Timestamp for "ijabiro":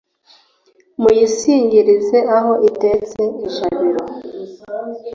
3.45-4.03